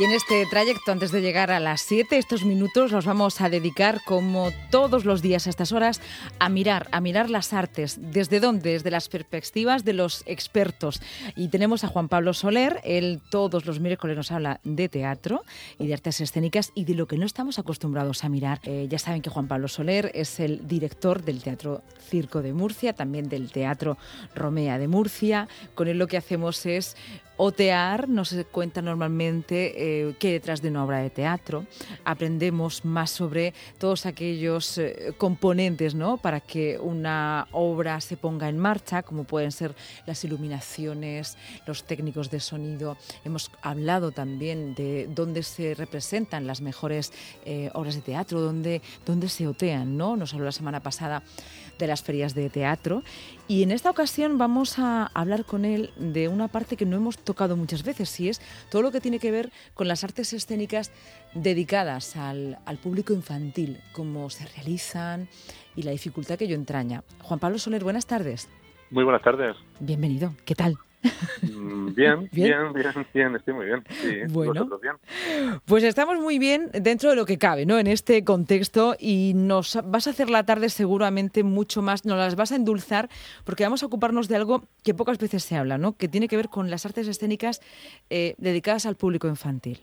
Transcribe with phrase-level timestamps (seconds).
[0.00, 3.50] Y en este trayecto, antes de llegar a las 7, estos minutos los vamos a
[3.50, 6.00] dedicar, como todos los días a estas horas,
[6.38, 7.98] a mirar, a mirar las artes.
[8.00, 8.70] ¿Desde dónde?
[8.70, 11.02] Desde las perspectivas de los expertos.
[11.36, 15.44] Y tenemos a Juan Pablo Soler, él todos los miércoles nos habla de teatro
[15.78, 18.58] y de artes escénicas y de lo que no estamos acostumbrados a mirar.
[18.62, 22.94] Eh, ya saben que Juan Pablo Soler es el director del Teatro Circo de Murcia,
[22.94, 23.98] también del Teatro
[24.34, 25.46] Romea de Murcia.
[25.74, 26.96] Con él lo que hacemos es
[27.42, 31.64] Otear nos cuenta normalmente eh, qué hay detrás de una obra de teatro.
[32.04, 36.18] Aprendemos más sobre todos aquellos eh, componentes ¿no?
[36.18, 42.30] para que una obra se ponga en marcha, como pueden ser las iluminaciones, los técnicos
[42.30, 42.98] de sonido.
[43.24, 47.10] Hemos hablado también de dónde se representan las mejores
[47.46, 49.96] eh, obras de teatro, dónde, dónde se otean.
[49.96, 50.14] ¿no?
[50.14, 51.22] Nos habló la semana pasada
[51.80, 53.02] de las ferias de teatro.
[53.48, 57.18] Y en esta ocasión vamos a hablar con él de una parte que no hemos
[57.56, 60.92] muchas veces, y es todo lo que tiene que ver con las artes escénicas
[61.34, 65.28] dedicadas al, al público infantil, cómo se realizan
[65.76, 67.02] y la dificultad que ello entraña.
[67.22, 68.48] Juan Pablo Soler, buenas tardes.
[68.90, 69.56] Muy buenas tardes.
[69.78, 70.34] Bienvenido.
[70.44, 70.76] ¿Qué tal?
[71.42, 73.84] Mm, bien, bien, bien, bien, estoy muy bien.
[73.88, 74.96] Sí, bueno, bien.
[75.64, 77.78] Pues estamos muy bien dentro de lo que cabe, ¿no?
[77.78, 82.36] En este contexto y nos vas a hacer la tarde seguramente mucho más, nos las
[82.36, 83.08] vas a endulzar
[83.44, 85.96] porque vamos a ocuparnos de algo que pocas veces se habla, ¿no?
[85.96, 87.60] Que tiene que ver con las artes escénicas
[88.10, 89.80] eh, dedicadas al público infantil.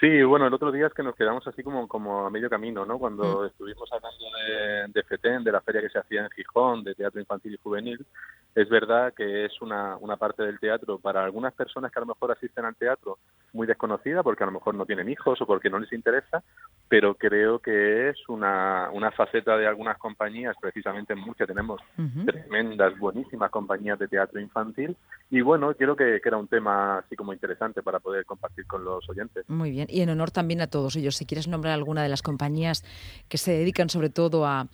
[0.00, 2.86] Sí, bueno, el otro día es que nos quedamos así como, como a medio camino,
[2.86, 2.98] ¿no?
[2.98, 3.46] Cuando mm.
[3.46, 7.20] estuvimos hablando de, de FETEN, de la feria que se hacía en Gijón, de teatro
[7.20, 8.06] infantil y juvenil,
[8.54, 12.06] es verdad que es una, una parte del teatro para algunas personas que a lo
[12.06, 13.18] mejor asisten al teatro
[13.52, 16.42] muy desconocida, porque a lo mejor no tienen hijos o porque no les interesa,
[16.88, 21.80] pero creo que es una, una faceta de algunas compañías, precisamente en Murcia tenemos
[22.26, 24.96] tremendas, buenísimas compañías de teatro infantil,
[25.30, 28.84] y bueno, creo que, que, era un tema así como interesante para poder compartir con
[28.84, 29.48] los oyentes.
[29.48, 32.22] Muy bien, y en honor también a todos ellos, si quieres nombrar alguna de las
[32.22, 32.84] compañías
[33.28, 34.66] que se dedican sobre todo a,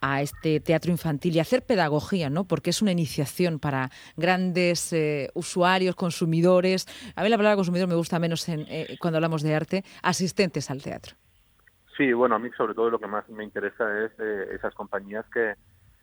[0.00, 2.44] a este teatro infantil y hacer pedagogía, ¿no?
[2.44, 3.17] Porque es una iniciativa
[3.60, 6.86] para grandes eh, usuarios, consumidores.
[7.16, 10.70] A mí la palabra consumidor me gusta menos en, eh, cuando hablamos de arte, asistentes
[10.70, 11.16] al teatro.
[11.96, 15.24] Sí, bueno, a mí sobre todo lo que más me interesa es eh, esas compañías
[15.32, 15.54] que,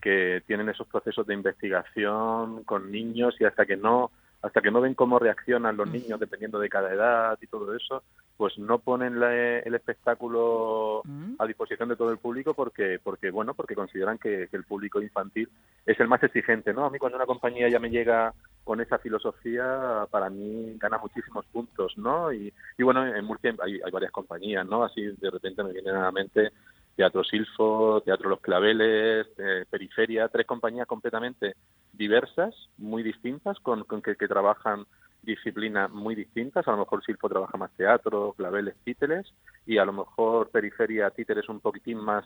[0.01, 4.11] que tienen esos procesos de investigación con niños y hasta que no
[4.41, 8.03] hasta que no ven cómo reaccionan los niños dependiendo de cada edad y todo eso,
[8.37, 11.35] pues no ponen el espectáculo mm.
[11.39, 15.49] a disposición de todo el público porque porque bueno porque consideran que, el público infantil
[15.85, 18.97] es el más exigente no a mí cuando una compañía ya me llega con esa
[18.97, 24.11] filosofía para mí gana muchísimos puntos no y, y bueno en Murcia hay, hay, varias
[24.11, 26.51] compañías no así de repente me vienen a la mente
[26.95, 31.55] Teatro Silfo Teatro Los Claveles eh, Periferia tres compañías completamente
[31.93, 34.85] diversas muy distintas con, con que, que trabajan
[35.25, 36.67] disciplinas muy distintas.
[36.67, 39.33] A lo mejor Silfo trabaja más teatro, claveles, títeres,
[39.65, 42.25] y a lo mejor Periferia, títeres un poquitín más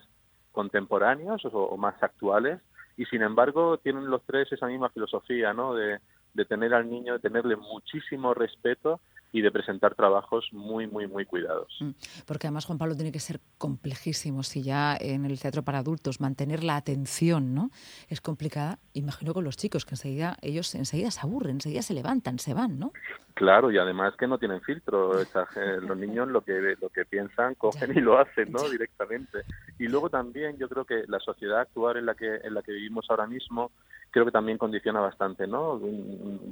[0.52, 2.62] contemporáneos o, más actuales.
[2.98, 5.74] Y sin embargo, tienen los tres esa misma filosofía, ¿no?
[5.74, 6.00] De,
[6.34, 9.00] de tener al niño, de tenerle muchísimo respeto
[9.31, 11.75] y de presentar trabajos muy, muy, muy cuidados.
[11.79, 11.91] Mm,
[12.25, 14.44] porque además, Juan Pablo, tiene que ser complejísimo.
[14.44, 17.69] Si ya en el teatro para adultos mantener la atención ¿no?
[18.07, 22.40] es complicada, imagino con los chicos, que enseguida ellos enseguida se aburren, enseguida se levantan,
[22.40, 22.91] se van, ¿no?
[23.35, 25.13] Claro, y además que no tienen filtro.
[25.81, 28.67] los niños lo que, lo que piensan, cogen y lo hacen ¿no?
[28.67, 29.40] directamente.
[29.78, 32.73] Y luego también yo creo que la sociedad actual en la que, en la que
[32.73, 33.72] vivimos ahora mismo
[34.11, 35.79] creo que también condiciona bastante, ¿no?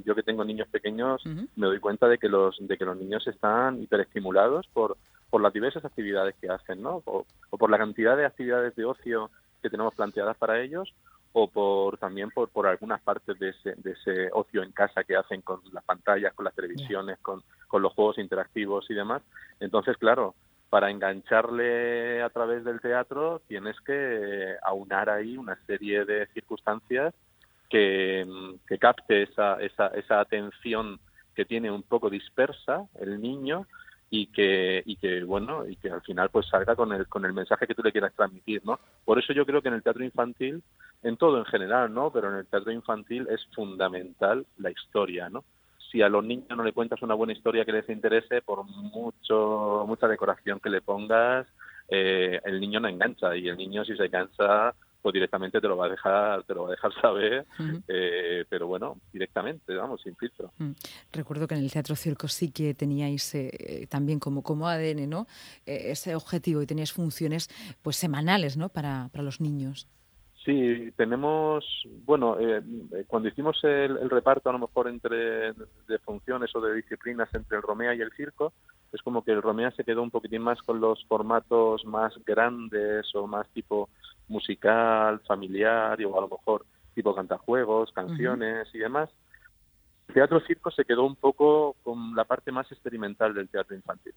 [0.04, 3.26] Yo que tengo niños pequeños me doy cuenta de que los de que los niños
[3.26, 4.96] están hiperestimulados por
[5.30, 7.02] por las diversas actividades que hacen, ¿no?
[7.04, 9.30] O, por la cantidad de actividades de ocio
[9.62, 10.94] que tenemos planteadas para ellos
[11.32, 15.16] o por también por, por algunas partes de ese, de ese ocio en casa que
[15.16, 19.22] hacen con las pantallas, con las televisiones, con, con los juegos interactivos y demás.
[19.60, 20.34] Entonces, claro,
[20.70, 27.14] para engancharle a través del teatro tienes que aunar ahí una serie de circunstancias
[27.68, 28.26] que,
[28.66, 30.98] que capte esa, esa, esa atención
[31.38, 33.68] que tiene un poco dispersa el niño
[34.10, 37.32] y que y que bueno y que al final pues salga con el con el
[37.32, 40.02] mensaje que tú le quieras transmitir no por eso yo creo que en el teatro
[40.02, 40.64] infantil
[41.04, 45.44] en todo en general no pero en el teatro infantil es fundamental la historia no
[45.92, 49.84] si a los niños no le cuentas una buena historia que les interese por mucho
[49.86, 51.46] mucha decoración que le pongas
[51.88, 55.76] eh, el niño no engancha y el niño si se cansa pues directamente te lo
[55.76, 57.46] va a dejar, te lo va a dejar saber,
[57.86, 60.52] eh, pero bueno, directamente, vamos, sin filtro.
[61.12, 65.26] Recuerdo que en el Teatro Circo sí que teníais eh, también como, como ADN, ¿no?
[65.66, 67.48] Eh, ese objetivo y teníais funciones
[67.82, 68.68] pues semanales, ¿no?
[68.68, 69.88] Para, para los niños.
[70.48, 71.62] Sí, tenemos,
[72.06, 72.62] bueno, eh,
[73.06, 77.62] cuando hicimos el, reparto a lo mejor entre de funciones o de disciplinas entre el
[77.62, 78.54] Romea y el circo,
[78.90, 83.14] es como que el Romea se quedó un poquitín más con los formatos más grandes
[83.14, 83.90] o más tipo
[84.28, 86.64] musical, familiar, o a lo mejor
[86.94, 89.10] tipo cantajuegos, canciones y demás.
[90.08, 94.14] El teatro circo se quedó un poco con la parte más experimental del teatro infantil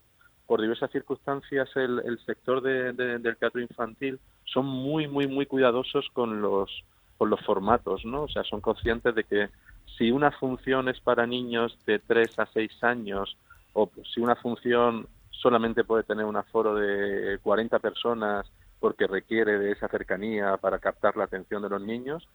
[0.48, 4.18] por diversas circunstancias el, sector del teatro infantil
[4.54, 6.70] son muy, muy, muy cuidadosos con los,
[7.18, 8.24] con los formatos, ¿no?
[8.24, 9.50] O sea, son conscientes de que
[9.98, 13.38] si una función es para niños de 3 a 6 años
[13.74, 19.72] o si una función solamente puede tener un aforo de 40 personas porque requiere de
[19.72, 22.28] esa cercanía para captar la atención de los niños,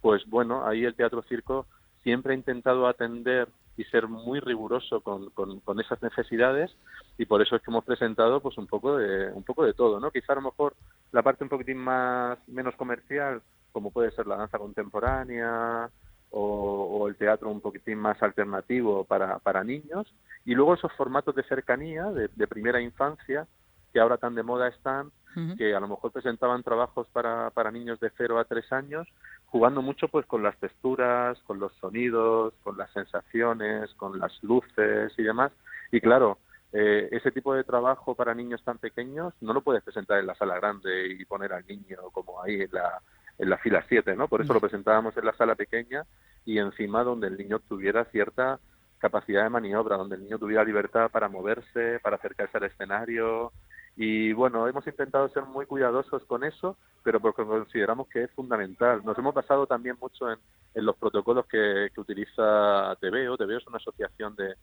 [0.00, 1.66] pues bueno, ahí el teatro circo
[2.02, 6.74] siempre ha intentado atender y ser muy riguroso con, con, esas necesidades
[7.16, 10.00] y por eso es que hemos presentado pues un poco de un poco de todo
[10.00, 10.74] no quizá a lo mejor
[11.12, 15.90] la parte un poquitín más menos comercial como puede ser la danza contemporánea
[16.30, 20.12] o, el teatro un poquitín más alternativo para, para niños
[20.44, 23.46] y luego esos formatos de cercanía de, primera infancia
[23.92, 25.10] que ahora tan de moda están
[25.56, 29.08] que a lo mejor presentaban trabajos para, para niños de 0 a 3 años
[29.46, 35.12] jugando mucho pues con las texturas, con los sonidos, con las sensaciones, con las luces
[35.16, 35.52] y demás.
[35.90, 36.38] Y claro,
[36.72, 40.34] eh, ese tipo de trabajo para niños tan pequeños no lo puedes presentar en la
[40.34, 43.00] sala grande y poner al niño como ahí en la,
[43.38, 44.28] en la fila 7, ¿no?
[44.28, 46.04] Por eso lo presentábamos en la sala pequeña
[46.44, 48.60] y encima donde el niño tuviera cierta
[48.98, 53.52] capacidad de maniobra, donde el niño tuviera libertad para moverse, para acercarse al escenario,
[54.00, 59.04] y bueno, hemos intentado ser muy cuidadosos con eso, pero porque consideramos que es fundamental.
[59.04, 60.38] Nos hemos basado también mucho en,
[60.74, 63.36] los protocolos que, utiliza TVO.
[63.36, 64.54] TVO es una asociación de,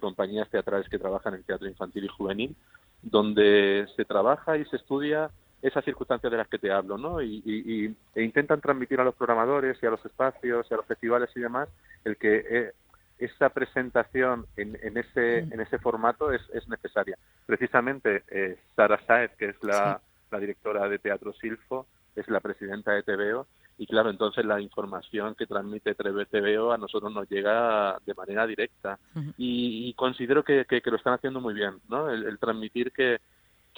[0.00, 2.56] compañías teatrales que trabajan en teatro infantil y juvenil,
[3.02, 5.30] donde se trabaja y se estudia
[5.62, 7.20] esas circunstancias de las que te hablo, ¿no?
[7.20, 11.30] Y, e intentan transmitir a los programadores y a los espacios y a los festivales
[11.34, 11.68] y demás
[12.04, 12.72] el que eh,
[13.18, 17.18] esa presentación en, ese, en ese formato es, es necesaria.
[17.46, 20.00] Precisamente eh, Sara Saez, que es la,
[20.30, 23.46] la, directora de Teatro Silfo, es la presidenta de TVO,
[23.78, 28.98] y claro, entonces la información que transmite TVO a nosotros nos llega de manera directa.
[29.36, 32.10] y, considero que, que, lo están haciendo muy bien, ¿no?
[32.10, 33.20] el transmitir que,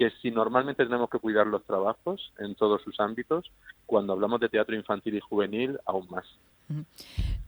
[0.01, 3.51] que si normalmente tenemos que cuidar los trabajos en todos sus ámbitos,
[3.85, 6.25] cuando hablamos de teatro infantil y juvenil, aún más.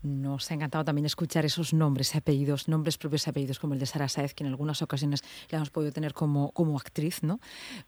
[0.02, 3.80] Nos ha encantado también escuchar esos nombres y apellidos, nombres propios y apellidos, como el
[3.80, 7.40] de Sara Saez, que en algunas ocasiones la hemos podido tener como, como actriz, ¿no?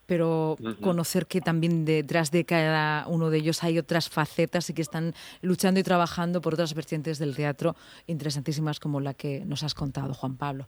[0.05, 4.81] Pero conocer que también detrás de cada uno de ellos hay otras facetas y que
[4.81, 7.75] están luchando y trabajando por otras vertientes del teatro
[8.07, 10.67] interesantísimas como la que nos has contado, Juan Pablo.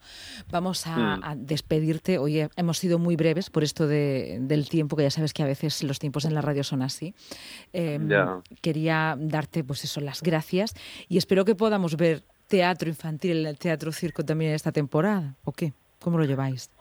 [0.50, 1.46] Vamos a, mm.
[1.46, 2.18] despedirte.
[2.18, 5.84] Hoy hemos sido muy breves por esto del tiempo, que ya sabes que a veces
[5.84, 7.14] los tiempos en la radio son así.
[7.74, 8.10] Em,
[8.62, 10.74] quería darte, pues eso, las gracias
[11.08, 15.74] y espero que podamos ver teatro infantil, el teatro circo también esta temporada, ¿o qué?
[16.00, 16.72] ¿Cómo lo lleváis?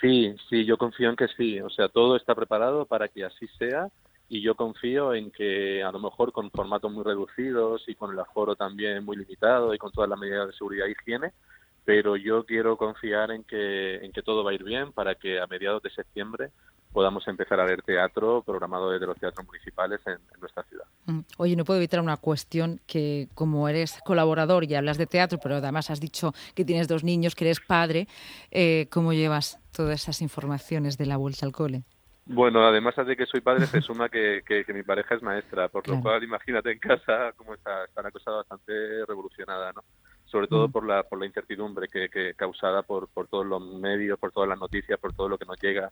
[0.00, 1.60] Sí, sí, yo confío en que sí.
[1.60, 3.88] O sea, todo está preparado para que así sea
[4.28, 8.18] y yo confío en que a lo mejor con formatos muy reducidos y con el
[8.18, 11.32] aforo también muy limitado y con todas las medidas de seguridad y higiene,
[11.84, 15.40] pero yo quiero confiar en que, en que todo va a ir bien para que
[15.40, 16.50] a mediados de septiembre
[16.96, 20.86] podamos empezar a ver teatro programado desde los teatros municipales en, nuestra ciudad.
[21.04, 21.20] Mm.
[21.36, 25.56] Oye, no puedo evitar una cuestión que como eres colaborador y hablas de teatro, pero
[25.56, 28.08] además has dicho que tienes dos niños, que eres padre,
[28.50, 31.82] eh, ¿cómo llevas todas esas informaciones de la vuelta al cole?
[32.24, 35.86] Bueno, además de que soy padre, se suma que, que, mi pareja es maestra, por
[35.86, 38.72] lo cual imagínate en casa cómo está, está una cosa bastante
[39.06, 39.84] revolucionada, ¿no?
[40.26, 44.18] Sobre todo por la por la incertidumbre que, que causada por, por todos los medios,
[44.18, 45.90] por todas las noticias, por todo lo que nos llega.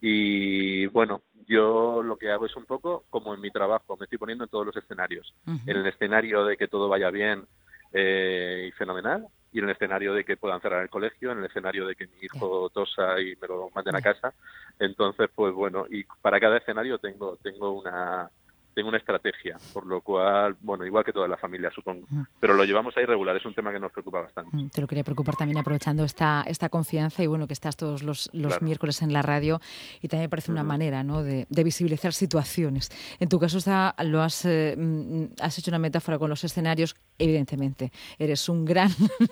[0.00, 4.18] Y bueno, yo lo que hago es un poco como en mi trabajo, me estoy
[4.18, 5.34] poniendo en todos los escenarios.
[5.46, 7.44] En el escenario de que todo vaya bien
[7.92, 11.44] eh, y fenomenal, y en el escenario de que puedan cerrar el colegio, en el
[11.44, 14.34] escenario de que mi hijo tosa y me lo manden a casa.
[14.78, 18.28] Entonces, pues bueno, y para cada escenario tengo, tengo una,
[18.74, 22.06] tengo una estrategia, por lo cual, bueno, igual que toda la familia, supongo.
[22.10, 22.22] Mm.
[22.40, 24.56] Pero lo llevamos ahí regular, es un tema que nos preocupa bastante.
[24.56, 28.02] Mm, te lo quería preocupar también aprovechando esta, esta confianza y bueno, que estás todos
[28.02, 29.60] los, los miércoles en la radio
[30.02, 31.22] y también me parece una manera ¿no?
[31.22, 32.90] de, de, visibilizar situaciones.
[33.20, 36.96] En tu caso está, lo has, eh, mm, has hecho una metáfora con los escenarios,
[37.18, 37.92] evidentemente.
[38.18, 38.90] Eres un gran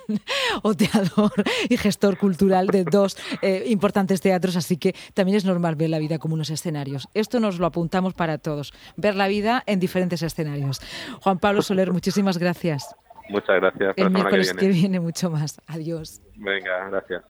[0.63, 1.33] oteador
[1.69, 5.99] y gestor cultural de dos eh, importantes teatros, así que también es normal ver la
[5.99, 7.09] vida como unos escenarios.
[7.15, 10.81] Esto nos lo apuntamos para todos, ver la vida en diferentes escenarios.
[11.23, 12.95] Juan Pablo Soler, muchísimas gracias.
[13.29, 13.95] Muchas gracias.
[13.97, 14.75] El miércoles que viene.
[14.75, 15.61] que viene mucho más.
[15.67, 16.21] Adiós.
[16.37, 17.21] Venga, gracias.